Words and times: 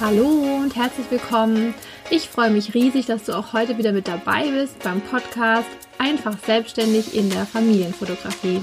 Hallo 0.00 0.26
und 0.60 0.74
herzlich 0.74 1.08
willkommen. 1.08 1.72
Ich 2.10 2.28
freue 2.28 2.50
mich 2.50 2.74
riesig, 2.74 3.06
dass 3.06 3.24
du 3.24 3.32
auch 3.32 3.52
heute 3.52 3.78
wieder 3.78 3.92
mit 3.92 4.08
dabei 4.08 4.50
bist 4.50 4.82
beim 4.82 5.00
Podcast 5.00 5.68
Einfach 5.98 6.36
selbstständig 6.44 7.14
in 7.14 7.30
der 7.30 7.46
Familienfotografie. 7.46 8.60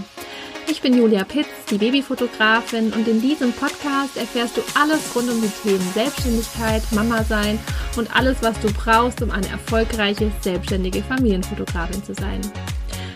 Ich 0.70 0.82
bin 0.82 0.94
Julia 0.94 1.24
Pitz, 1.24 1.48
die 1.70 1.78
Babyfotografin 1.78 2.92
und 2.92 3.08
in 3.08 3.22
diesem 3.22 3.54
Podcast 3.54 4.18
erfährst 4.18 4.58
du 4.58 4.62
alles 4.76 5.16
rund 5.16 5.32
um 5.32 5.42
die 5.42 5.48
Themen 5.64 5.92
Selbstständigkeit, 5.94 6.84
Mama 6.92 7.24
sein 7.24 7.58
und 7.96 8.14
alles, 8.14 8.38
was 8.42 8.60
du 8.60 8.72
brauchst, 8.74 9.22
um 9.22 9.32
eine 9.32 9.48
erfolgreiche 9.48 10.30
selbstständige 10.42 11.02
Familienfotografin 11.02 12.04
zu 12.04 12.14
sein. 12.14 12.42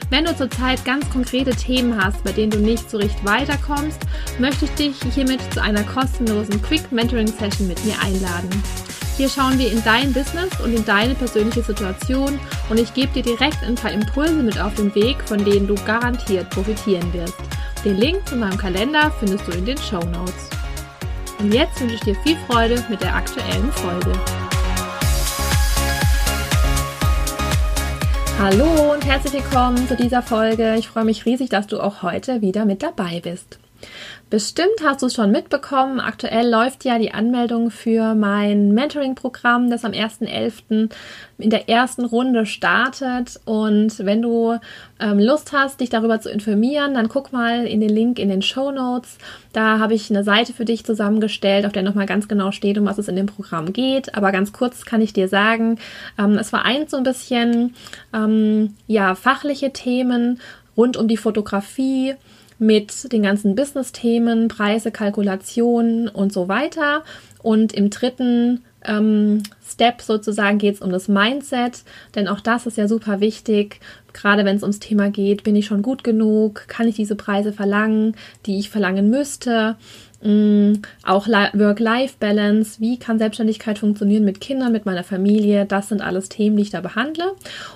Wenn 0.09 0.25
du 0.25 0.35
zurzeit 0.35 0.85
ganz 0.85 1.09
konkrete 1.09 1.51
Themen 1.51 2.01
hast, 2.01 2.23
bei 2.23 2.31
denen 2.31 2.51
du 2.51 2.59
nicht 2.59 2.89
so 2.89 2.97
richtig 2.97 3.25
weiterkommst, 3.25 3.99
möchte 4.39 4.65
ich 4.65 4.71
dich 4.71 4.95
hiermit 5.13 5.41
zu 5.53 5.61
einer 5.61 5.83
kostenlosen 5.83 6.61
Quick 6.61 6.91
Mentoring 6.91 7.27
Session 7.27 7.67
mit 7.67 7.83
mir 7.85 7.99
einladen. 8.01 8.49
Hier 9.17 9.29
schauen 9.29 9.57
wir 9.57 9.71
in 9.71 9.83
dein 9.83 10.13
Business 10.13 10.59
und 10.63 10.73
in 10.73 10.85
deine 10.85 11.15
persönliche 11.15 11.63
Situation 11.63 12.37
und 12.69 12.79
ich 12.79 12.93
gebe 12.93 13.13
dir 13.13 13.23
direkt 13.23 13.63
ein 13.63 13.75
paar 13.75 13.91
Impulse 13.91 14.43
mit 14.43 14.59
auf 14.59 14.75
den 14.75 14.93
Weg, 14.93 15.17
von 15.23 15.43
denen 15.43 15.67
du 15.67 15.75
garantiert 15.85 16.49
profitieren 16.49 17.11
wirst. 17.13 17.37
Den 17.83 17.97
Link 17.97 18.27
zu 18.27 18.35
meinem 18.35 18.57
Kalender 18.57 19.11
findest 19.19 19.47
du 19.47 19.53
in 19.53 19.65
den 19.65 19.77
Show 19.77 20.03
Notes. 20.03 20.49
Und 21.39 21.53
jetzt 21.53 21.79
wünsche 21.79 21.95
ich 21.95 22.01
dir 22.01 22.15
viel 22.23 22.37
Freude 22.47 22.83
mit 22.89 23.01
der 23.01 23.15
aktuellen 23.15 23.71
Folge. 23.71 24.11
Hallo 28.37 28.91
und 28.91 29.05
herzlich 29.05 29.31
willkommen 29.31 29.87
zu 29.87 29.95
dieser 29.95 30.21
Folge. 30.21 30.75
Ich 30.75 30.89
freue 30.89 31.05
mich 31.05 31.25
riesig, 31.25 31.49
dass 31.49 31.67
du 31.67 31.79
auch 31.79 32.03
heute 32.03 32.41
wieder 32.41 32.65
mit 32.65 32.83
dabei 32.83 33.21
bist. 33.21 33.59
Bestimmt 34.27 34.81
hast 34.83 35.03
du 35.03 35.05
es 35.05 35.13
schon 35.13 35.29
mitbekommen. 35.29 35.99
Aktuell 35.99 36.49
läuft 36.49 36.83
ja 36.83 36.97
die 36.97 37.13
Anmeldung 37.13 37.69
für 37.69 38.15
mein 38.15 38.73
Mentoring-Programm, 38.73 39.69
das 39.69 39.85
am 39.85 39.91
1.11. 39.91 40.89
in 41.37 41.49
der 41.51 41.69
ersten 41.69 42.05
Runde 42.05 42.47
startet. 42.47 43.39
Und 43.45 44.03
wenn 44.03 44.23
du 44.23 44.57
ähm, 44.99 45.19
Lust 45.19 45.53
hast, 45.53 45.79
dich 45.79 45.91
darüber 45.91 46.19
zu 46.21 46.31
informieren, 46.31 46.95
dann 46.95 47.07
guck 47.07 47.33
mal 47.33 47.67
in 47.67 47.81
den 47.81 47.91
Link 47.91 48.17
in 48.17 48.29
den 48.29 48.41
Show 48.41 48.71
Notes. 48.71 49.19
Da 49.53 49.77
habe 49.77 49.93
ich 49.93 50.09
eine 50.09 50.23
Seite 50.23 50.53
für 50.53 50.65
dich 50.65 50.83
zusammengestellt, 50.83 51.67
auf 51.67 51.71
der 51.71 51.83
nochmal 51.83 52.07
ganz 52.07 52.27
genau 52.27 52.51
steht, 52.51 52.79
um 52.79 52.85
was 52.85 52.97
es 52.97 53.07
in 53.07 53.15
dem 53.15 53.27
Programm 53.27 53.73
geht. 53.73 54.15
Aber 54.15 54.31
ganz 54.31 54.51
kurz 54.53 54.85
kann 54.85 55.01
ich 55.01 55.13
dir 55.13 55.27
sagen, 55.27 55.77
ähm, 56.17 56.39
es 56.39 56.49
vereint 56.49 56.89
so 56.89 56.97
ein 56.97 57.03
bisschen 57.03 57.75
ähm, 58.11 58.73
ja, 58.87 59.13
fachliche 59.13 59.71
Themen 59.71 60.39
rund 60.75 60.97
um 60.97 61.07
die 61.07 61.17
Fotografie 61.17 62.15
mit 62.57 63.11
den 63.11 63.23
ganzen 63.23 63.55
Business-Themen, 63.55 64.47
Preise, 64.47 64.91
Kalkulationen 64.91 66.07
und 66.07 66.31
so 66.31 66.47
weiter. 66.47 67.03
Und 67.41 67.73
im 67.73 67.89
dritten 67.89 68.63
ähm, 68.83 69.43
Step 69.65 70.01
sozusagen 70.01 70.57
geht 70.57 70.75
es 70.75 70.81
um 70.81 70.91
das 70.91 71.07
Mindset, 71.07 71.83
denn 72.15 72.27
auch 72.27 72.39
das 72.39 72.65
ist 72.65 72.77
ja 72.77 72.87
super 72.87 73.19
wichtig. 73.19 73.79
Gerade 74.13 74.45
wenn 74.45 74.55
es 74.55 74.63
ums 74.63 74.79
Thema 74.79 75.09
geht, 75.09 75.43
bin 75.43 75.55
ich 75.55 75.65
schon 75.65 75.81
gut 75.81 76.03
genug? 76.03 76.67
Kann 76.67 76.87
ich 76.87 76.95
diese 76.95 77.15
Preise 77.15 77.51
verlangen, 77.51 78.15
die 78.45 78.59
ich 78.59 78.69
verlangen 78.69 79.09
müsste? 79.09 79.75
Mm, 80.25 80.81
auch 81.05 81.27
Work-Life-Balance, 81.27 82.79
wie 82.79 82.97
kann 82.97 83.19
Selbstständigkeit 83.19 83.77
funktionieren 83.77 84.25
mit 84.25 84.41
Kindern, 84.41 84.71
mit 84.71 84.87
meiner 84.87 85.03
Familie, 85.03 85.65
das 85.65 85.89
sind 85.89 86.01
alles 86.01 86.29
Themen, 86.29 86.57
die 86.57 86.63
ich 86.63 86.71
da 86.71 86.81
behandle. 86.81 87.33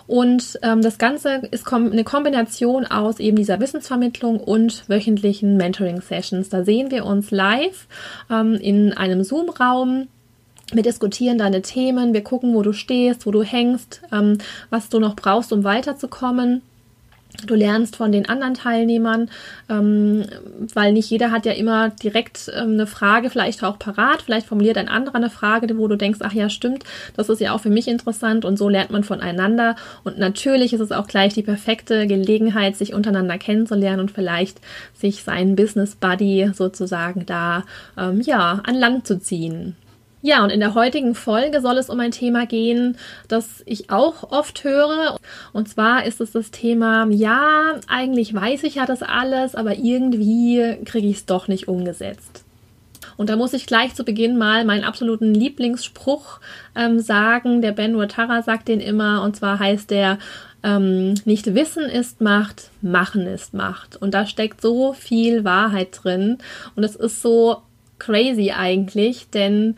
Und 0.08 0.58
ähm, 0.64 0.81
das 0.81 0.97
Ganze 0.97 1.44
ist 1.52 1.64
kom 1.64 1.91
eine 1.91 2.03
Kombination 2.03 2.88
aus 2.88 3.19
eben 3.19 3.38
dieser 3.38 3.59
Wissensvermittlung 3.59 4.39
und 4.39 4.89
wöchentlichen 4.89 5.58
Mentoring-Sessions. 5.58 6.50
Da 6.50 6.64
sehen 6.64 6.89
wir 6.89 7.06
uns 7.06 7.30
live 7.30 7.88
ähm, 8.31 8.56
in 8.56 8.94
einem 8.94 9.23
Zoom-Raum. 9.23 10.08
Wir 10.72 10.84
diskutieren 10.84 11.38
deine 11.38 11.61
Themen, 11.61 12.13
wir 12.13 12.23
gucken, 12.23 12.56
wo 12.56 12.63
du 12.63 12.73
stehst, 12.73 13.28
wo 13.28 13.31
du 13.31 13.44
hängst, 13.44 14.02
ähm, 14.11 14.39
was 14.72 14.90
du 14.90 15.00
noch 15.00 15.16
brauchst, 15.16 15.53
um 15.53 15.63
weiterzukommen. 15.63 16.63
Du 17.45 17.55
lernst 17.55 17.95
von 17.95 18.11
den 18.11 18.27
anderen 18.27 18.53
Teilnehmern, 18.53 19.29
ähm, 19.69 20.25
weil 20.73 20.94
nicht 20.94 21.09
jeder 21.09 21.31
hat 21.31 21.45
ja 21.45 21.53
immer 21.53 21.89
direkt 21.89 22.51
ähm, 22.55 22.73
eine 22.73 22.88
Frage 22.88 23.29
vielleicht 23.29 23.63
auch 23.63 23.79
parat. 23.79 24.22
Vielleicht 24.22 24.47
formuliert 24.47 24.77
ein 24.77 24.89
anderer 24.89 25.16
eine 25.16 25.29
Frage, 25.29 25.77
wo 25.77 25.88
du 25.88 25.95
denkst, 25.95 26.19
ach 26.22 26.33
ja, 26.33 26.50
stimmt, 26.50 26.83
das 27.16 27.29
ist 27.29 27.41
ja 27.41 27.53
auch 27.53 27.61
für 27.61 27.69
mich 27.69 27.88
interessant 27.88 28.45
und 28.45 28.57
so 28.57 28.69
lernt 28.69 28.91
man 28.91 29.03
voneinander. 29.03 29.75
Und 30.03 30.17
natürlich 30.17 30.73
ist 30.73 30.81
es 30.81 30.91
auch 30.91 31.07
gleich 31.07 31.33
die 31.33 31.44
perfekte 31.44 32.07
Gelegenheit, 32.07 32.75
sich 32.75 32.94
untereinander 32.94 33.38
kennenzulernen 33.38 34.00
und 34.00 34.11
vielleicht 34.11 34.59
sich 34.94 35.23
seinen 35.23 35.56
Business 35.56 35.95
Buddy 35.95 36.51
sozusagen 36.53 37.25
da 37.25 37.63
ähm, 37.97 38.21
ja 38.21 38.61
an 38.66 38.75
Land 38.75 39.07
zu 39.07 39.19
ziehen. 39.19 39.75
Ja, 40.22 40.44
und 40.44 40.50
in 40.50 40.59
der 40.59 40.74
heutigen 40.74 41.16
Folge 41.16 41.62
soll 41.62 41.78
es 41.78 41.90
um 41.90 42.00
ein 42.00 42.12
Thema 42.12 42.46
gehen, 42.46 42.97
das 43.30 43.63
ich 43.66 43.90
auch 43.90 44.31
oft 44.31 44.63
höre. 44.66 45.18
Und 45.53 45.69
zwar 45.69 46.06
ist 46.06 46.19
es 46.19 46.31
das 46.31 46.52
Thema, 46.52 47.07
ja, 47.09 47.75
eigentlich 47.88 48.34
weiß 48.34 48.63
ich 48.63 48.75
ja 48.75 48.85
das 48.85 49.02
alles, 49.02 49.56
aber 49.56 49.78
irgendwie 49.78 50.78
kriege 50.84 51.07
ich 51.07 51.18
es 51.18 51.25
doch 51.25 51.47
nicht 51.47 51.69
umgesetzt. 51.69 52.44
Und 53.16 53.30
da 53.30 53.35
muss 53.35 53.53
ich 53.53 53.66
gleich 53.66 53.96
zu 53.96 54.03
Beginn 54.03 54.38
mal 54.38 54.66
meinen 54.66 54.84
absoluten 54.84 55.34
Lieblingsspruch 55.34 56.40
ähm, 56.75 57.00
sagen. 57.00 57.62
Der 57.62 57.72
Ben 57.72 57.97
Watara 57.97 58.41
sagt 58.44 58.68
den 58.68 58.80
immer, 58.80 59.24
und 59.24 59.36
zwar 59.36 59.59
heißt 59.59 59.90
der, 59.90 60.19
ähm, 60.63 61.16
nicht 61.25 61.53
Wissen 61.53 61.84
ist 61.84 62.22
Macht, 62.22 62.72
Machen 62.81 63.25
ist 63.25 63.53
Macht. 63.53 63.96
Und 63.96 64.13
da 64.13 64.25
steckt 64.25 64.62
so 64.62 64.94
viel 64.94 65.44
Wahrheit 65.44 66.00
drin. 66.01 66.38
Und 66.75 66.84
es 66.84 66.96
ist 66.96 67.22
so 67.22 67.62
crazy 68.00 68.52
eigentlich, 68.52 69.30
denn 69.30 69.76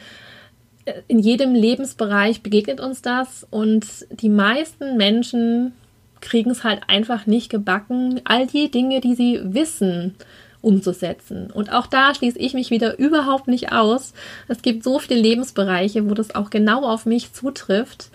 in 1.08 1.20
jedem 1.20 1.54
Lebensbereich 1.54 2.42
begegnet 2.42 2.80
uns 2.80 3.02
das 3.02 3.46
und 3.50 3.86
die 4.10 4.30
meisten 4.30 4.98
Menschen 4.98 5.74
kriegen 6.22 6.52
es 6.52 6.64
halt 6.64 6.82
einfach 6.88 7.26
nicht 7.26 7.50
gebacken, 7.50 8.22
all 8.24 8.48
die 8.48 8.70
Dinge, 8.70 9.02
die 9.02 9.16
sie 9.16 9.40
wissen, 9.44 10.16
umzusetzen. 10.62 11.50
Und 11.52 11.72
auch 11.74 11.88
da 11.88 12.14
schließe 12.14 12.38
ich 12.38 12.54
mich 12.54 12.70
wieder 12.70 13.00
überhaupt 13.00 13.48
nicht 13.48 13.72
aus. 13.72 14.14
Es 14.48 14.62
gibt 14.62 14.84
so 14.84 15.00
viele 15.00 15.20
Lebensbereiche, 15.20 16.10
wo 16.10 16.14
das 16.14 16.36
auch 16.36 16.52
genau 16.52 16.84
auf 16.86 17.06
mich 17.06 17.34
zutrifft. 17.34 18.10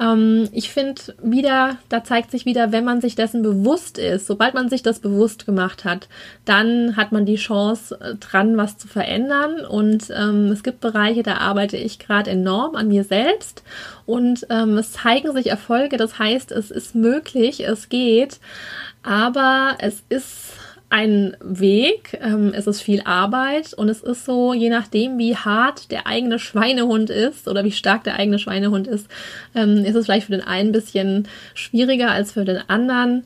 Ähm, 0.00 0.48
ich 0.52 0.70
finde 0.70 1.02
wieder, 1.22 1.76
da 1.88 2.02
zeigt 2.02 2.30
sich 2.30 2.46
wieder, 2.46 2.72
wenn 2.72 2.84
man 2.84 3.00
sich 3.00 3.14
dessen 3.14 3.42
bewusst 3.42 3.98
ist, 3.98 4.26
sobald 4.26 4.54
man 4.54 4.68
sich 4.68 4.82
das 4.82 5.00
bewusst 5.00 5.46
gemacht 5.46 5.84
hat, 5.84 6.08
dann 6.44 6.96
hat 6.96 7.12
man 7.12 7.26
die 7.26 7.36
Chance 7.36 7.98
äh, 8.00 8.14
dran, 8.14 8.56
was 8.56 8.78
zu 8.78 8.88
verändern. 8.88 9.64
Und 9.66 10.10
ähm, 10.10 10.46
es 10.46 10.62
gibt 10.62 10.80
Bereiche, 10.80 11.22
da 11.22 11.36
arbeite 11.36 11.76
ich 11.76 11.98
gerade 11.98 12.30
enorm 12.30 12.76
an 12.76 12.88
mir 12.88 13.04
selbst 13.04 13.62
und 14.06 14.46
ähm, 14.48 14.78
es 14.78 14.92
zeigen 14.92 15.32
sich 15.32 15.48
Erfolge. 15.48 15.96
Das 15.98 16.18
heißt, 16.18 16.50
es 16.52 16.70
ist 16.70 16.94
möglich, 16.94 17.60
es 17.66 17.88
geht, 17.88 18.40
aber 19.02 19.76
es 19.78 20.02
ist 20.08 20.59
ein 20.90 21.36
Weg, 21.40 22.18
ähm, 22.20 22.52
es 22.54 22.66
ist 22.66 22.82
viel 22.82 23.02
Arbeit 23.02 23.72
und 23.74 23.88
es 23.88 24.02
ist 24.02 24.24
so, 24.24 24.52
je 24.52 24.70
nachdem, 24.70 25.18
wie 25.18 25.36
hart 25.36 25.90
der 25.92 26.08
eigene 26.08 26.40
Schweinehund 26.40 27.10
ist 27.10 27.46
oder 27.46 27.64
wie 27.64 27.72
stark 27.72 28.02
der 28.02 28.16
eigene 28.16 28.40
Schweinehund 28.40 28.88
ist, 28.88 29.06
ähm, 29.54 29.84
ist 29.84 29.94
es 29.94 30.06
vielleicht 30.06 30.26
für 30.26 30.32
den 30.32 30.42
einen 30.42 30.70
ein 30.70 30.72
bisschen 30.72 31.28
schwieriger 31.54 32.10
als 32.10 32.32
für 32.32 32.44
den 32.44 32.68
anderen. 32.68 33.24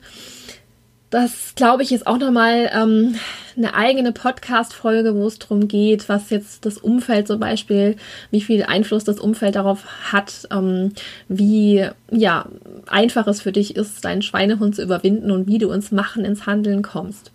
Das, 1.09 1.53
glaube 1.55 1.81
ich, 1.81 1.91
ist 1.91 2.05
auch 2.05 2.17
nochmal 2.17 2.69
ähm, 2.73 3.15
eine 3.57 3.73
eigene 3.73 4.11
Podcast-Folge, 4.11 5.15
wo 5.15 5.25
es 5.25 5.39
darum 5.39 5.67
geht, 5.67 6.07
was 6.07 6.29
jetzt 6.29 6.65
das 6.65 6.77
Umfeld 6.77 7.27
zum 7.27 7.39
Beispiel, 7.39 7.95
wie 8.29 8.41
viel 8.41 8.63
Einfluss 8.63 9.05
das 9.05 9.19
Umfeld 9.19 9.55
darauf 9.55 9.85
hat, 10.11 10.47
ähm, 10.51 10.91
wie 11.29 11.87
ja, 12.11 12.47
einfach 12.87 13.25
es 13.27 13.41
für 13.41 13.51
dich 13.51 13.75
ist, 13.75 14.05
deinen 14.05 14.21
Schweinehund 14.21 14.75
zu 14.75 14.83
überwinden 14.83 15.31
und 15.31 15.47
wie 15.47 15.57
du 15.57 15.71
ins 15.71 15.91
Machen, 15.91 16.25
ins 16.25 16.45
Handeln 16.45 16.83
kommst. 16.83 17.31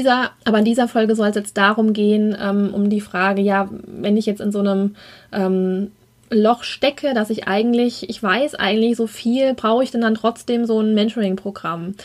Dieser, 0.00 0.30
aber 0.46 0.60
in 0.60 0.64
dieser 0.64 0.88
Folge 0.88 1.14
soll 1.14 1.28
es 1.28 1.36
jetzt 1.36 1.58
darum 1.58 1.92
gehen, 1.92 2.34
ähm, 2.40 2.72
um 2.72 2.88
die 2.88 3.02
Frage, 3.02 3.42
ja, 3.42 3.68
wenn 3.86 4.16
ich 4.16 4.24
jetzt 4.24 4.40
in 4.40 4.50
so 4.50 4.60
einem 4.60 4.96
ähm, 5.30 5.90
Loch 6.30 6.64
stecke, 6.64 7.12
dass 7.12 7.28
ich 7.28 7.46
eigentlich, 7.46 8.08
ich 8.08 8.22
weiß 8.22 8.54
eigentlich 8.54 8.96
so 8.96 9.06
viel, 9.06 9.52
brauche 9.52 9.84
ich 9.84 9.90
denn 9.90 10.00
dann 10.00 10.14
trotzdem 10.14 10.64
so 10.64 10.80
ein 10.80 10.94
Mentoring-Programm? 10.94 11.96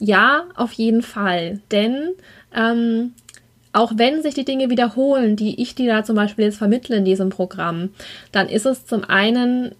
Ja, 0.00 0.42
auf 0.56 0.72
jeden 0.72 1.02
Fall. 1.02 1.60
Denn 1.70 2.14
ähm, 2.52 3.12
auch 3.72 3.92
wenn 3.94 4.22
sich 4.22 4.34
die 4.34 4.44
Dinge 4.44 4.70
wiederholen, 4.70 5.36
die 5.36 5.62
ich 5.62 5.76
dir 5.76 5.92
da 5.92 6.02
zum 6.02 6.16
Beispiel 6.16 6.46
jetzt 6.46 6.58
vermittle 6.58 6.96
in 6.96 7.04
diesem 7.04 7.28
Programm, 7.28 7.90
dann 8.32 8.48
ist 8.48 8.66
es 8.66 8.86
zum 8.86 9.04
einen 9.04 9.72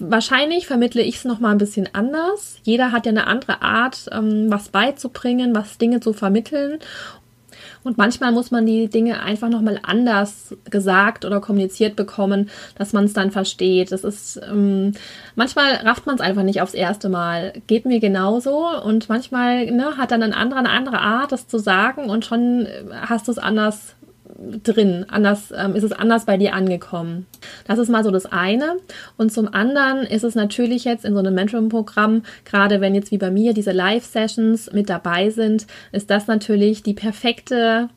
wahrscheinlich 0.00 0.66
vermittle 0.66 1.02
ich 1.02 1.16
es 1.16 1.24
nochmal 1.24 1.52
ein 1.52 1.58
bisschen 1.58 1.88
anders. 1.92 2.58
Jeder 2.62 2.92
hat 2.92 3.06
ja 3.06 3.10
eine 3.10 3.26
andere 3.26 3.62
Art, 3.62 4.08
ähm, 4.12 4.50
was 4.50 4.68
beizubringen, 4.68 5.54
was 5.54 5.78
Dinge 5.78 6.00
zu 6.00 6.12
vermitteln. 6.12 6.78
Und 7.84 7.96
manchmal 7.96 8.32
muss 8.32 8.50
man 8.50 8.66
die 8.66 8.88
Dinge 8.88 9.22
einfach 9.22 9.48
nochmal 9.48 9.80
anders 9.82 10.54
gesagt 10.70 11.24
oder 11.24 11.40
kommuniziert 11.40 11.96
bekommen, 11.96 12.50
dass 12.76 12.92
man 12.92 13.04
es 13.04 13.12
dann 13.12 13.30
versteht. 13.30 13.92
Das 13.92 14.04
ist, 14.04 14.40
ähm, 14.48 14.92
manchmal 15.36 15.74
rafft 15.76 16.06
man 16.06 16.16
es 16.16 16.20
einfach 16.20 16.42
nicht 16.42 16.60
aufs 16.60 16.74
erste 16.74 17.08
Mal. 17.08 17.54
Geht 17.66 17.86
mir 17.86 18.00
genauso. 18.00 18.68
Und 18.84 19.08
manchmal 19.08 19.70
ne, 19.70 19.96
hat 19.96 20.10
dann 20.10 20.22
ein 20.22 20.34
anderer 20.34 20.58
eine 20.58 20.70
andere 20.70 21.00
Art, 21.00 21.32
das 21.32 21.46
zu 21.46 21.58
sagen 21.58 22.10
und 22.10 22.24
schon 22.24 22.66
hast 22.90 23.28
du 23.28 23.32
es 23.32 23.38
anders 23.38 23.94
drin, 24.38 25.04
anders 25.08 25.52
ähm, 25.56 25.74
ist 25.74 25.82
es 25.82 25.92
anders 25.92 26.24
bei 26.24 26.36
dir 26.36 26.54
angekommen. 26.54 27.26
Das 27.66 27.78
ist 27.78 27.88
mal 27.88 28.04
so 28.04 28.10
das 28.10 28.26
eine. 28.26 28.76
Und 29.16 29.32
zum 29.32 29.52
anderen 29.52 30.04
ist 30.04 30.22
es 30.22 30.34
natürlich 30.34 30.84
jetzt 30.84 31.04
in 31.04 31.12
so 31.12 31.18
einem 31.18 31.34
Mentoring-Programm, 31.34 32.22
gerade 32.44 32.80
wenn 32.80 32.94
jetzt 32.94 33.10
wie 33.10 33.18
bei 33.18 33.30
mir 33.30 33.52
diese 33.52 33.72
Live-Sessions 33.72 34.72
mit 34.72 34.88
dabei 34.88 35.30
sind, 35.30 35.66
ist 35.90 36.10
das 36.10 36.28
natürlich 36.28 36.82
die 36.82 36.94
perfekte 36.94 37.88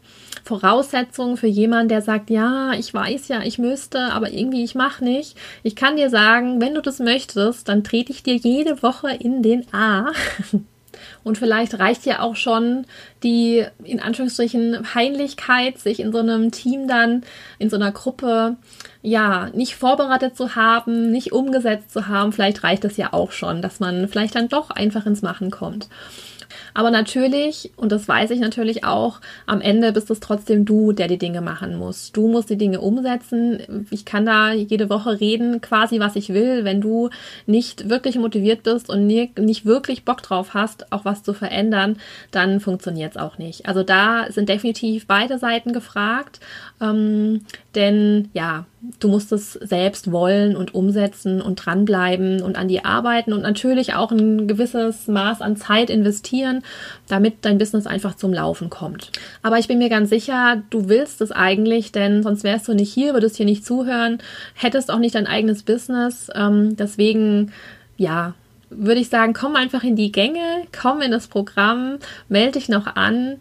Voraussetzung 0.43 1.37
für 1.37 1.47
jemanden, 1.47 1.89
der 1.89 2.01
sagt, 2.01 2.31
ja, 2.31 2.73
ich 2.73 2.91
weiß 2.91 3.27
ja, 3.27 3.43
ich 3.43 3.59
müsste, 3.59 3.99
aber 4.11 4.31
irgendwie 4.31 4.63
ich 4.63 4.73
mache 4.73 5.03
nicht. 5.03 5.37
Ich 5.61 5.75
kann 5.75 5.97
dir 5.97 6.09
sagen, 6.09 6.59
wenn 6.59 6.73
du 6.73 6.81
das 6.81 6.99
möchtest, 6.99 7.69
dann 7.69 7.83
trete 7.83 8.11
ich 8.11 8.23
dir 8.23 8.35
jede 8.35 8.81
Woche 8.81 9.11
in 9.11 9.43
den 9.43 9.71
A. 9.73 10.11
Und 11.23 11.37
vielleicht 11.37 11.79
reicht 11.79 12.05
ja 12.05 12.19
auch 12.19 12.35
schon 12.35 12.85
die, 13.23 13.65
in 13.83 13.99
Anführungsstrichen, 13.99 14.83
Peinlichkeit, 14.83 15.79
sich 15.79 15.99
in 15.99 16.11
so 16.11 16.19
einem 16.19 16.51
Team 16.51 16.87
dann, 16.87 17.23
in 17.59 17.69
so 17.69 17.75
einer 17.75 17.91
Gruppe, 17.91 18.57
ja, 19.01 19.49
nicht 19.53 19.75
vorbereitet 19.75 20.37
zu 20.37 20.55
haben, 20.55 21.11
nicht 21.11 21.31
umgesetzt 21.31 21.91
zu 21.91 22.07
haben. 22.07 22.33
Vielleicht 22.33 22.63
reicht 22.63 22.85
es 22.85 22.97
ja 22.97 23.13
auch 23.13 23.31
schon, 23.31 23.61
dass 23.61 23.79
man 23.79 24.07
vielleicht 24.07 24.35
dann 24.35 24.49
doch 24.49 24.69
einfach 24.69 25.05
ins 25.05 25.21
Machen 25.21 25.51
kommt. 25.51 25.87
Aber 26.73 26.91
natürlich, 26.91 27.71
und 27.75 27.91
das 27.91 28.07
weiß 28.07 28.31
ich 28.31 28.39
natürlich 28.39 28.83
auch, 28.83 29.19
am 29.45 29.61
Ende 29.61 29.91
bist 29.91 30.09
es 30.09 30.19
trotzdem 30.19 30.65
du, 30.65 30.91
der 30.91 31.07
die 31.07 31.17
Dinge 31.17 31.41
machen 31.41 31.75
muss. 31.75 32.11
Du 32.11 32.27
musst 32.27 32.49
die 32.49 32.57
Dinge 32.57 32.81
umsetzen. 32.81 33.85
Ich 33.91 34.05
kann 34.05 34.25
da 34.25 34.51
jede 34.51 34.89
Woche 34.89 35.19
reden, 35.19 35.61
quasi 35.61 35.99
was 35.99 36.15
ich 36.15 36.29
will. 36.29 36.63
Wenn 36.63 36.81
du 36.81 37.09
nicht 37.45 37.89
wirklich 37.89 38.17
motiviert 38.17 38.63
bist 38.63 38.89
und 38.89 39.07
nicht 39.07 39.65
wirklich 39.65 40.05
Bock 40.05 40.21
drauf 40.21 40.53
hast, 40.53 40.91
auch 40.91 41.05
was 41.05 41.23
zu 41.23 41.33
verändern, 41.33 41.97
dann 42.31 42.59
funktioniert 42.59 43.11
es 43.11 43.21
auch 43.21 43.37
nicht. 43.37 43.67
Also 43.67 43.83
da 43.83 44.25
sind 44.29 44.49
definitiv 44.49 45.07
beide 45.07 45.37
Seiten 45.37 45.73
gefragt. 45.73 46.39
Ähm, 46.81 47.45
denn 47.75 48.29
ja, 48.33 48.65
du 48.99 49.07
musst 49.07 49.31
es 49.31 49.53
selbst 49.53 50.11
wollen 50.11 50.55
und 50.55 50.73
umsetzen 50.73 51.41
und 51.41 51.55
dranbleiben 51.55 52.41
und 52.41 52.57
an 52.57 52.67
die 52.67 52.83
arbeiten 52.83 53.31
und 53.31 53.41
natürlich 53.41 53.93
auch 53.93 54.11
ein 54.11 54.47
gewisses 54.47 55.07
Maß 55.07 55.41
an 55.41 55.55
Zeit 55.55 55.89
investieren, 55.89 56.63
damit 57.07 57.35
dein 57.41 57.57
Business 57.57 57.87
einfach 57.87 58.15
zum 58.15 58.33
Laufen 58.33 58.69
kommt. 58.69 59.11
Aber 59.41 59.59
ich 59.59 59.67
bin 59.67 59.77
mir 59.77 59.89
ganz 59.89 60.09
sicher, 60.09 60.63
du 60.69 60.89
willst 60.89 61.21
es 61.21 61.31
eigentlich, 61.31 61.91
denn 61.91 62.23
sonst 62.23 62.43
wärst 62.43 62.67
du 62.67 62.73
nicht 62.73 62.93
hier, 62.93 63.13
würdest 63.13 63.37
hier 63.37 63.45
nicht 63.45 63.65
zuhören, 63.65 64.17
hättest 64.55 64.91
auch 64.91 64.99
nicht 64.99 65.15
dein 65.15 65.27
eigenes 65.27 65.63
Business. 65.63 66.29
Ähm, 66.35 66.75
deswegen, 66.75 67.51
ja, 67.97 68.33
würde 68.71 69.01
ich 69.01 69.09
sagen, 69.09 69.33
komm 69.33 69.55
einfach 69.55 69.83
in 69.83 69.95
die 69.95 70.11
Gänge, 70.11 70.63
komm 70.71 71.01
in 71.01 71.11
das 71.11 71.27
Programm, 71.27 71.97
melde 72.29 72.53
dich 72.53 72.69
noch 72.69 72.95
an 72.95 73.37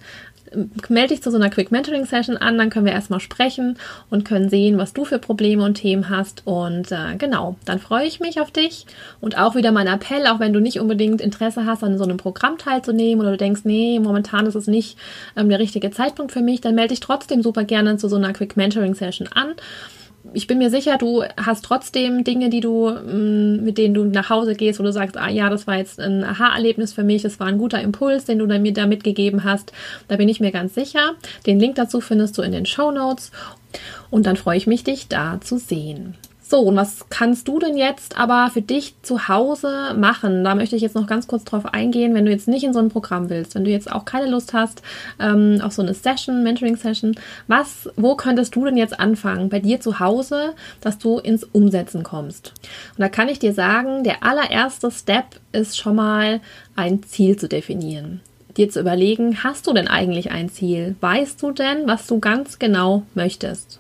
melde 0.89 1.09
dich 1.09 1.23
zu 1.23 1.31
so 1.31 1.37
einer 1.37 1.51
Quick 1.51 1.71
Mentoring 1.71 2.07
Session 2.07 2.37
an, 2.37 2.59
dann 2.59 2.71
können 2.71 2.87
wir 2.87 2.93
erstmal 2.93 3.21
sprechen 3.21 3.79
und 4.11 4.25
können 4.25 4.49
sehen, 4.49 4.79
was 4.79 4.93
du 4.93 5.05
für 5.05 5.19
Probleme 5.19 5.65
und 5.65 5.75
Themen 5.75 6.09
hast. 6.09 6.43
Und 6.45 6.91
äh, 6.93 7.17
genau, 7.19 7.57
dann 7.65 7.79
freue 7.79 8.07
ich 8.07 8.21
mich 8.21 8.41
auf 8.41 8.51
dich. 8.51 8.87
Und 9.21 9.39
auch 9.39 9.55
wieder 9.55 9.73
mein 9.73 9.87
Appell, 9.87 10.27
auch 10.27 10.41
wenn 10.41 10.53
du 10.53 10.61
nicht 10.61 10.81
unbedingt 10.81 11.21
Interesse 11.21 11.67
hast, 11.67 11.85
an 11.85 11.99
so 11.99 12.05
einem 12.05 12.17
Programm 12.17 12.59
teilzunehmen 12.59 13.21
oder 13.21 13.33
du 13.33 13.37
denkst, 13.37 13.63
nee, 13.65 13.99
momentan 14.01 14.47
ist 14.47 14.55
es 14.55 14.67
nicht 14.67 14.99
ähm, 15.37 15.49
der 15.49 15.59
richtige 15.59 15.91
Zeitpunkt 15.91 16.33
für 16.33 16.43
mich, 16.43 16.61
dann 16.61 16.75
melde 16.75 16.91
dich 16.91 17.01
trotzdem 17.01 17.43
super 17.43 17.65
gerne 17.65 17.97
zu 17.97 18.09
so 18.09 18.17
einer 18.17 18.33
Quick 18.33 18.57
Mentoring 18.57 18.95
Session 18.95 19.29
an 19.29 19.55
ich 20.33 20.47
bin 20.47 20.59
mir 20.59 20.71
sicher, 20.71 20.99
du 20.99 21.25
hast 21.37 21.65
trotzdem 21.65 22.25
Dinge, 22.25 22.51
die 22.51 22.61
du, 22.61 22.91
mm, 22.91 23.65
mit 23.65 23.79
denen 23.79 23.95
du 23.95 24.05
nach 24.05 24.31
Hause 24.31 24.55
gehst, 24.55 24.79
wo 24.79 24.85
du 24.85 24.93
sagst, 24.93 25.17
ah 25.17 25.29
ja, 25.29 25.49
das 25.49 25.67
war 25.67 25.77
jetzt 25.77 25.99
ein 25.99 26.25
Aha-Erlebnis 26.25 26.93
für 26.93 27.05
mich, 27.05 27.23
das 27.23 27.41
war 27.41 27.47
ein 27.47 27.59
guter 27.59 27.81
Impuls, 27.81 28.25
den 28.27 28.39
du 28.39 28.47
mir 28.47 28.73
da 28.73 28.87
mitgegeben 28.87 29.45
hast. 29.45 29.73
Da 30.09 30.17
bin 30.17 30.29
ich 30.29 30.41
mir 30.41 30.53
ganz 30.53 30.75
sicher. 30.75 31.15
Den 31.47 31.59
Link 31.59 31.77
dazu 31.77 32.01
findest 32.01 32.37
du 32.39 32.43
in 32.43 32.53
den 32.53 32.67
Show 32.67 32.91
Notes. 32.91 33.31
Und 34.11 34.27
dann 34.27 34.37
freue 34.37 34.57
ich 34.57 34.67
mich, 34.67 34.85
dich 34.85 35.09
da 35.09 35.41
zu 35.41 35.59
sehen. 35.59 36.17
So, 36.51 36.63
und 36.63 36.75
was 36.75 37.09
kannst 37.11 37.47
du 37.47 37.61
denn 37.61 37.77
jetzt 37.77 38.19
aber 38.19 38.51
für 38.53 38.61
dich 38.61 38.97
zu 39.03 39.29
Hause 39.29 39.95
machen? 39.97 40.43
Da 40.43 40.57
möchte 40.57 40.75
ich 40.75 40.83
jetzt 40.83 40.97
noch 40.97 41.07
ganz 41.07 41.29
kurz 41.29 41.45
drauf 41.45 41.65
eingehen, 41.65 42.13
wenn 42.13 42.25
du 42.25 42.33
jetzt 42.33 42.49
nicht 42.49 42.65
in 42.65 42.73
so 42.73 42.81
ein 42.81 42.89
Programm 42.89 43.31
willst, 43.31 43.55
wenn 43.55 43.63
du 43.63 43.71
jetzt 43.71 43.93
auch 43.93 44.05
keine 44.05 44.29
Lust 44.29 44.53
hast 44.53 44.83
ähm, 45.21 45.61
auf 45.63 45.73
so 45.75 45.83
eine 45.83 45.95
Session, 45.95 46.43
Mentoring-Session, 46.43 47.15
was, 47.47 47.89
wo 47.95 48.17
könntest 48.17 48.57
du 48.57 48.65
denn 48.65 48.77
jetzt 48.77 48.99
anfangen 48.99 49.49
bei 49.49 49.61
dir 49.61 49.81
zu 49.81 50.01
Hause, 50.01 50.55
dass 50.81 50.99
du 50.99 51.19
ins 51.21 51.45
Umsetzen 51.45 52.03
kommst? 52.03 52.53
Und 52.97 53.03
da 53.03 53.09
kann 53.09 53.29
ich 53.29 53.39
dir 53.39 53.55
sagen, 53.55 54.03
der 54.03 54.25
allererste 54.25 54.91
Step 54.91 55.27
ist 55.53 55.79
schon 55.79 55.95
mal 55.95 56.41
ein 56.75 57.05
Ziel 57.05 57.37
zu 57.37 57.49
definieren 57.49 58.23
dir 58.57 58.69
zu 58.69 58.81
überlegen, 58.81 59.45
hast 59.45 59.69
du 59.69 59.73
denn 59.73 59.87
eigentlich 59.87 60.33
ein 60.33 60.49
Ziel? 60.49 60.97
Weißt 61.01 61.41
du 61.41 61.53
denn, 61.53 61.87
was 61.87 62.09
du 62.09 62.19
ganz 62.19 62.59
genau 62.59 63.05
möchtest? 63.15 63.79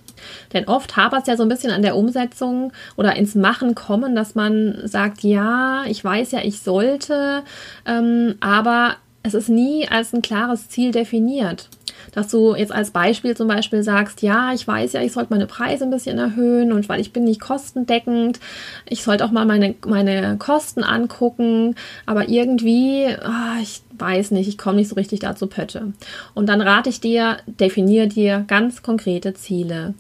Denn 0.52 0.67
oft 0.69 0.96
hapert 0.96 1.22
es 1.22 1.28
ja 1.28 1.37
so 1.37 1.43
ein 1.43 1.49
bisschen 1.49 1.72
an 1.72 1.82
der 1.82 1.96
Umsetzung 1.96 2.72
oder 2.96 3.17
ins 3.17 3.34
Machen 3.34 3.75
kommen, 3.75 4.14
dass 4.14 4.34
man 4.34 4.81
sagt, 4.84 5.22
ja, 5.22 5.84
ich 5.87 6.05
weiß 6.05 6.32
ja, 6.32 6.40
ich 6.43 6.61
sollte, 6.61 7.43
ähm, 7.87 8.34
aber 8.40 8.96
es 9.22 9.34
ist 9.34 9.49
nie 9.49 9.87
als 9.88 10.12
ein 10.12 10.22
klares 10.22 10.69
Ziel 10.69 10.93
definiert. 10.93 11.69
Dass 12.12 12.28
du 12.28 12.55
jetzt 12.55 12.72
als 12.72 12.90
Beispiel 12.90 13.37
zum 13.37 13.46
Beispiel 13.46 13.82
sagst, 13.82 14.22
ja, 14.22 14.52
ich 14.55 14.67
weiß 14.67 14.94
ja, 14.94 15.02
ich 15.02 15.12
sollte 15.12 15.32
meine 15.32 15.46
Preise 15.46 15.84
ein 15.84 15.90
bisschen 15.90 16.19
erhöhen 16.19 16.72
und 16.72 16.88
weil 16.88 17.00
ich 17.00 17.12
bin 17.12 17.25
nicht 17.25 17.40
kostendeckend, 17.40 18.40
ich 18.88 19.02
sollte 19.05 19.25
auch 19.25 19.31
mal 19.31 19.44
meine, 19.44 19.75
meine 19.87 20.37
Kosten 20.38 20.82
angucken, 20.82 21.76
aber 22.06 22.28
irgendwie, 22.28 23.06
oh, 23.22 23.62
ich 23.62 23.82
weiß 23.99 24.31
nicht, 24.31 24.49
ich 24.49 24.56
komme 24.56 24.76
nicht 24.76 24.88
so 24.88 24.94
richtig 24.94 25.20
dazu 25.20 25.46
Pötte. 25.46 25.93
Und 26.34 26.49
dann 26.49 26.62
rate 26.62 26.88
ich 26.88 27.00
dir, 27.00 27.37
definier 27.46 28.06
dir 28.06 28.44
ganz 28.49 28.82
konkrete 28.82 29.34
Ziele 29.34 29.94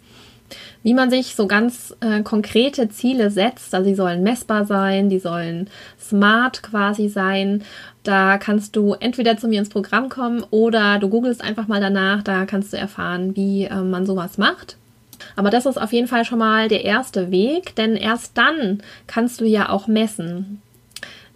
wie 0.82 0.94
man 0.94 1.10
sich 1.10 1.34
so 1.34 1.46
ganz 1.46 1.94
äh, 2.00 2.22
konkrete 2.22 2.88
Ziele 2.88 3.30
setzt. 3.30 3.74
Also 3.74 3.88
die 3.88 3.94
sollen 3.94 4.22
messbar 4.22 4.64
sein, 4.64 5.08
die 5.08 5.18
sollen 5.18 5.68
smart 6.00 6.62
quasi 6.62 7.08
sein. 7.08 7.62
Da 8.02 8.38
kannst 8.38 8.76
du 8.76 8.94
entweder 8.94 9.36
zu 9.36 9.48
mir 9.48 9.58
ins 9.58 9.68
Programm 9.68 10.08
kommen 10.08 10.44
oder 10.50 10.98
du 10.98 11.08
googelst 11.08 11.42
einfach 11.42 11.68
mal 11.68 11.80
danach. 11.80 12.22
Da 12.22 12.46
kannst 12.46 12.72
du 12.72 12.76
erfahren, 12.76 13.36
wie 13.36 13.64
äh, 13.64 13.74
man 13.76 14.06
sowas 14.06 14.38
macht. 14.38 14.76
Aber 15.36 15.50
das 15.50 15.66
ist 15.66 15.80
auf 15.80 15.92
jeden 15.92 16.08
Fall 16.08 16.24
schon 16.24 16.38
mal 16.38 16.68
der 16.68 16.84
erste 16.84 17.30
Weg, 17.30 17.76
denn 17.76 17.96
erst 17.96 18.36
dann 18.38 18.82
kannst 19.06 19.40
du 19.40 19.44
ja 19.44 19.68
auch 19.68 19.86
messen. 19.86 20.62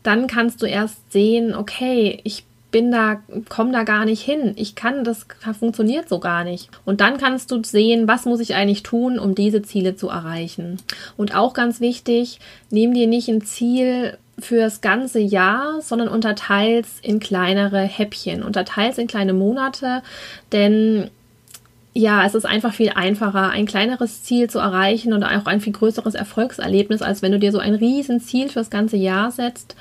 Dann 0.02 0.26
kannst 0.26 0.62
du 0.62 0.66
erst 0.66 1.12
sehen, 1.12 1.54
okay, 1.54 2.20
ich 2.24 2.44
bin 2.74 2.90
da, 2.90 3.22
komme 3.48 3.70
da 3.70 3.84
gar 3.84 4.04
nicht 4.04 4.20
hin. 4.20 4.54
Ich 4.56 4.74
kann, 4.74 5.04
das 5.04 5.28
funktioniert 5.56 6.08
so 6.08 6.18
gar 6.18 6.42
nicht. 6.42 6.70
Und 6.84 7.00
dann 7.00 7.18
kannst 7.18 7.52
du 7.52 7.62
sehen, 7.62 8.08
was 8.08 8.24
muss 8.24 8.40
ich 8.40 8.56
eigentlich 8.56 8.82
tun, 8.82 9.20
um 9.20 9.36
diese 9.36 9.62
Ziele 9.62 9.94
zu 9.94 10.08
erreichen. 10.08 10.78
Und 11.16 11.36
auch 11.36 11.54
ganz 11.54 11.78
wichtig, 11.78 12.40
nimm 12.70 12.92
dir 12.92 13.06
nicht 13.06 13.28
ein 13.28 13.42
Ziel 13.42 14.18
fürs 14.40 14.80
ganze 14.80 15.20
Jahr, 15.20 15.82
sondern 15.82 16.08
unterteils 16.08 16.98
in 17.00 17.20
kleinere 17.20 17.82
Häppchen, 17.82 18.42
unterteils 18.42 18.98
in 18.98 19.06
kleine 19.06 19.34
Monate, 19.34 20.02
denn 20.50 21.10
ja, 21.92 22.26
es 22.26 22.34
ist 22.34 22.44
einfach 22.44 22.74
viel 22.74 22.90
einfacher, 22.96 23.50
ein 23.50 23.66
kleineres 23.66 24.24
Ziel 24.24 24.50
zu 24.50 24.58
erreichen 24.58 25.12
und 25.12 25.22
auch 25.22 25.46
ein 25.46 25.60
viel 25.60 25.72
größeres 25.72 26.16
Erfolgserlebnis, 26.16 27.02
als 27.02 27.22
wenn 27.22 27.30
du 27.30 27.38
dir 27.38 27.52
so 27.52 27.60
ein 27.60 27.76
riesen 27.76 28.18
Ziel 28.18 28.48
fürs 28.48 28.68
ganze 28.68 28.96
Jahr 28.96 29.30
setzt. 29.30 29.76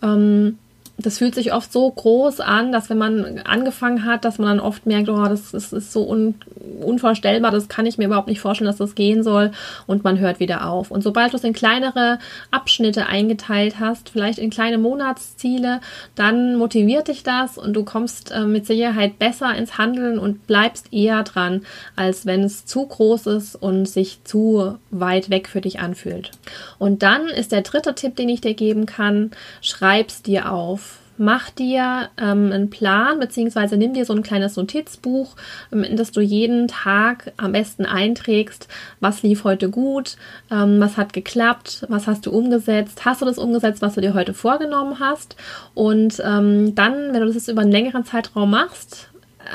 Ähm, 0.00 0.58
das 0.98 1.18
fühlt 1.18 1.34
sich 1.34 1.52
oft 1.52 1.70
so 1.70 1.90
groß 1.90 2.40
an, 2.40 2.72
dass 2.72 2.88
wenn 2.88 2.96
man 2.96 3.40
angefangen 3.40 4.04
hat, 4.04 4.24
dass 4.24 4.38
man 4.38 4.48
dann 4.48 4.60
oft 4.60 4.86
merkt, 4.86 5.10
oh, 5.10 5.24
das, 5.24 5.50
das 5.50 5.72
ist 5.72 5.92
so 5.92 6.08
un, 6.08 6.36
unvorstellbar, 6.80 7.50
das 7.50 7.68
kann 7.68 7.84
ich 7.84 7.98
mir 7.98 8.06
überhaupt 8.06 8.28
nicht 8.28 8.40
vorstellen, 8.40 8.66
dass 8.66 8.78
das 8.78 8.94
gehen 8.94 9.22
soll 9.22 9.50
und 9.86 10.04
man 10.04 10.18
hört 10.18 10.40
wieder 10.40 10.66
auf. 10.66 10.90
Und 10.90 11.02
sobald 11.02 11.32
du 11.32 11.36
es 11.36 11.44
in 11.44 11.52
kleinere 11.52 12.18
Abschnitte 12.50 13.06
eingeteilt 13.06 13.78
hast, 13.78 14.08
vielleicht 14.08 14.38
in 14.38 14.48
kleine 14.48 14.78
Monatsziele, 14.78 15.80
dann 16.14 16.56
motiviert 16.56 17.08
dich 17.08 17.22
das 17.22 17.58
und 17.58 17.74
du 17.74 17.84
kommst 17.84 18.30
äh, 18.30 18.44
mit 18.44 18.66
Sicherheit 18.66 19.18
besser 19.18 19.54
ins 19.54 19.76
Handeln 19.76 20.18
und 20.18 20.46
bleibst 20.46 20.94
eher 20.94 21.22
dran, 21.24 21.66
als 21.94 22.24
wenn 22.24 22.42
es 22.42 22.64
zu 22.64 22.86
groß 22.86 23.26
ist 23.26 23.54
und 23.54 23.86
sich 23.86 24.24
zu 24.24 24.78
weit 24.90 25.28
weg 25.28 25.48
für 25.48 25.60
dich 25.60 25.78
anfühlt. 25.78 26.30
Und 26.78 27.02
dann 27.02 27.26
ist 27.26 27.52
der 27.52 27.60
dritte 27.60 27.94
Tipp, 27.94 28.16
den 28.16 28.30
ich 28.30 28.40
dir 28.40 28.54
geben 28.54 28.86
kann, 28.86 29.32
schreib's 29.60 30.22
dir 30.22 30.50
auf 30.50 30.85
mach 31.18 31.50
dir 31.50 32.08
ähm, 32.18 32.52
einen 32.52 32.70
Plan, 32.70 33.18
beziehungsweise 33.18 33.76
nimm 33.76 33.94
dir 33.94 34.04
so 34.04 34.12
ein 34.12 34.22
kleines 34.22 34.56
Notizbuch, 34.56 35.36
ähm, 35.72 35.84
in 35.84 35.96
das 35.96 36.12
du 36.12 36.20
jeden 36.20 36.68
Tag 36.68 37.32
am 37.36 37.52
besten 37.52 37.86
einträgst, 37.86 38.68
was 39.00 39.22
lief 39.22 39.44
heute 39.44 39.70
gut, 39.70 40.16
ähm, 40.50 40.80
was 40.80 40.96
hat 40.96 41.12
geklappt, 41.12 41.86
was 41.88 42.06
hast 42.06 42.26
du 42.26 42.30
umgesetzt, 42.30 43.04
hast 43.04 43.22
du 43.22 43.26
das 43.26 43.38
umgesetzt, 43.38 43.82
was 43.82 43.94
du 43.94 44.00
dir 44.00 44.14
heute 44.14 44.34
vorgenommen 44.34 45.00
hast. 45.00 45.36
Und 45.74 46.22
ähm, 46.24 46.74
dann, 46.74 47.12
wenn 47.12 47.20
du 47.20 47.32
das 47.32 47.48
über 47.48 47.62
einen 47.62 47.72
längeren 47.72 48.04
Zeitraum 48.04 48.50
machst, 48.50 49.08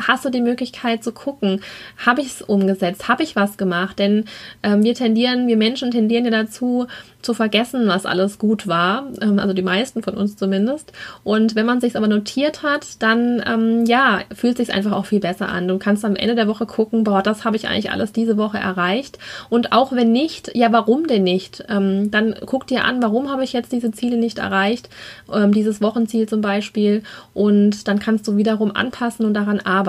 hast 0.07 0.25
du 0.25 0.29
die 0.29 0.41
Möglichkeit 0.41 1.03
zu 1.03 1.11
gucken, 1.11 1.61
habe 1.97 2.21
ich 2.21 2.27
es 2.27 2.41
umgesetzt, 2.41 3.07
habe 3.07 3.23
ich 3.23 3.35
was 3.35 3.57
gemacht? 3.57 3.99
Denn 3.99 4.25
ähm, 4.63 4.83
wir 4.83 4.95
tendieren, 4.95 5.47
wir 5.47 5.57
Menschen 5.57 5.91
tendieren 5.91 6.25
ja 6.25 6.31
dazu, 6.31 6.87
zu 7.21 7.33
vergessen, 7.33 7.87
was 7.87 8.05
alles 8.05 8.39
gut 8.39 8.67
war, 8.67 9.07
ähm, 9.21 9.39
also 9.39 9.53
die 9.53 9.61
meisten 9.61 10.03
von 10.03 10.15
uns 10.15 10.37
zumindest. 10.37 10.91
Und 11.23 11.55
wenn 11.55 11.65
man 11.65 11.81
sich 11.81 11.95
aber 11.95 12.07
notiert 12.07 12.63
hat, 12.63 13.01
dann 13.01 13.43
ähm, 13.45 13.85
ja 13.85 14.21
fühlt 14.33 14.57
sich 14.57 14.73
einfach 14.73 14.91
auch 14.91 15.05
viel 15.05 15.19
besser 15.19 15.49
an. 15.49 15.67
Du 15.67 15.77
kannst 15.77 16.03
am 16.05 16.15
Ende 16.15 16.35
der 16.35 16.47
Woche 16.47 16.65
gucken, 16.65 17.03
boah, 17.03 17.21
das 17.21 17.45
habe 17.45 17.55
ich 17.55 17.67
eigentlich 17.67 17.91
alles 17.91 18.11
diese 18.11 18.37
Woche 18.37 18.57
erreicht. 18.57 19.19
Und 19.49 19.71
auch 19.71 19.91
wenn 19.91 20.11
nicht, 20.11 20.55
ja, 20.55 20.71
warum 20.71 21.07
denn 21.07 21.23
nicht? 21.23 21.63
Ähm, 21.69 22.11
dann 22.11 22.35
guck 22.45 22.67
dir 22.67 22.85
an, 22.85 23.01
warum 23.01 23.29
habe 23.29 23.43
ich 23.43 23.53
jetzt 23.53 23.71
diese 23.71 23.91
Ziele 23.91 24.17
nicht 24.17 24.39
erreicht, 24.39 24.89
ähm, 25.33 25.53
dieses 25.53 25.81
Wochenziel 25.81 26.27
zum 26.27 26.41
Beispiel. 26.41 27.03
Und 27.33 27.87
dann 27.87 27.99
kannst 27.99 28.27
du 28.27 28.37
wiederum 28.37 28.75
anpassen 28.75 29.25
und 29.25 29.33
daran 29.33 29.59
arbeiten. 29.59 29.80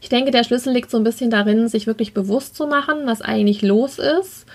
Ich 0.00 0.08
denke, 0.08 0.30
der 0.30 0.44
Schlüssel 0.44 0.72
liegt 0.72 0.90
so 0.90 0.96
ein 0.96 1.04
bisschen 1.04 1.30
darin, 1.30 1.68
sich 1.68 1.86
wirklich 1.86 2.14
bewusst 2.14 2.56
zu 2.56 2.66
machen, 2.66 3.06
was 3.06 3.22
eigentlich 3.22 3.62
los 3.62 3.98
ist, 3.98 4.46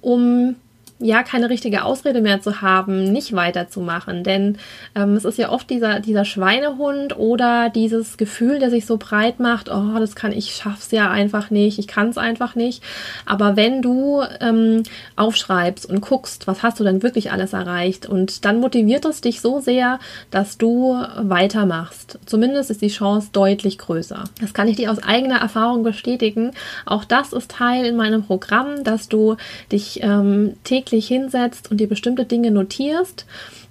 um 0.00 0.56
ja 1.02 1.22
keine 1.22 1.50
richtige 1.50 1.84
Ausrede 1.84 2.20
mehr 2.20 2.40
zu 2.40 2.62
haben, 2.62 3.04
nicht 3.04 3.34
weiterzumachen. 3.34 4.24
Denn 4.24 4.58
ähm, 4.94 5.14
es 5.14 5.24
ist 5.24 5.38
ja 5.38 5.50
oft 5.50 5.68
dieser, 5.68 6.00
dieser 6.00 6.24
Schweinehund 6.24 7.18
oder 7.18 7.70
dieses 7.70 8.16
Gefühl, 8.16 8.58
der 8.58 8.70
sich 8.70 8.86
so 8.86 8.96
breit 8.96 9.40
macht, 9.40 9.68
oh, 9.70 9.98
das 9.98 10.14
kann 10.14 10.32
ich, 10.32 10.54
schaff's 10.54 10.90
ja 10.90 11.10
einfach 11.10 11.50
nicht, 11.50 11.78
ich 11.78 11.88
kann 11.88 12.08
es 12.08 12.18
einfach 12.18 12.54
nicht. 12.54 12.82
Aber 13.26 13.56
wenn 13.56 13.82
du 13.82 14.22
ähm, 14.40 14.82
aufschreibst 15.16 15.86
und 15.86 16.00
guckst, 16.00 16.46
was 16.46 16.62
hast 16.62 16.80
du 16.80 16.84
denn 16.84 17.02
wirklich 17.02 17.32
alles 17.32 17.52
erreicht 17.52 18.06
und 18.06 18.44
dann 18.44 18.60
motiviert 18.60 19.04
es 19.04 19.20
dich 19.20 19.40
so 19.40 19.60
sehr, 19.60 19.98
dass 20.30 20.58
du 20.58 20.96
weitermachst. 21.16 22.18
Zumindest 22.26 22.70
ist 22.70 22.82
die 22.82 22.88
Chance 22.88 23.28
deutlich 23.32 23.78
größer. 23.78 24.24
Das 24.40 24.54
kann 24.54 24.68
ich 24.68 24.76
dir 24.76 24.90
aus 24.90 25.02
eigener 25.02 25.40
Erfahrung 25.40 25.82
bestätigen. 25.82 26.52
Auch 26.86 27.04
das 27.04 27.32
ist 27.32 27.50
Teil 27.50 27.84
in 27.84 27.96
meinem 27.96 28.24
Programm, 28.24 28.84
dass 28.84 29.08
du 29.08 29.36
dich 29.70 30.02
ähm, 30.02 30.54
täglich 30.64 30.91
täglich 30.92 31.08
hinsetzt 31.08 31.70
und 31.70 31.78
dir 31.78 31.88
bestimmte 31.88 32.26
Dinge 32.26 32.50
notierst, 32.50 33.24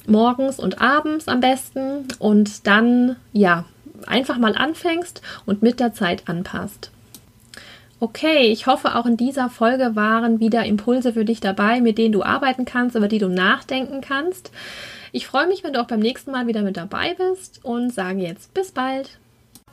morgens 0.07 0.59
und 0.59 0.81
abends 0.81 1.27
am 1.27 1.39
besten 1.39 2.07
und 2.17 2.65
dann 2.65 3.15
ja, 3.31 3.65
einfach 4.07 4.39
mal 4.39 4.55
anfängst 4.55 5.21
und 5.45 5.61
mit 5.61 5.79
der 5.79 5.93
Zeit 5.93 6.27
anpasst. 6.27 6.89
Okay, 7.99 8.47
ich 8.47 8.65
hoffe, 8.65 8.95
auch 8.95 9.05
in 9.05 9.17
dieser 9.17 9.51
Folge 9.51 9.95
waren 9.95 10.39
wieder 10.39 10.65
Impulse 10.65 11.13
für 11.13 11.23
dich 11.23 11.39
dabei, 11.39 11.81
mit 11.81 11.99
denen 11.99 12.13
du 12.13 12.23
arbeiten 12.23 12.65
kannst, 12.65 12.95
über 12.95 13.07
die 13.07 13.19
du 13.19 13.27
nachdenken 13.27 14.01
kannst. 14.01 14.51
Ich 15.11 15.27
freue 15.27 15.45
mich, 15.45 15.63
wenn 15.63 15.73
du 15.73 15.81
auch 15.81 15.87
beim 15.87 15.99
nächsten 15.99 16.31
Mal 16.31 16.47
wieder 16.47 16.63
mit 16.63 16.77
dabei 16.77 17.13
bist 17.13 17.63
und 17.63 17.93
sage 17.93 18.21
jetzt 18.21 18.55
bis 18.55 18.71
bald. 18.71 19.20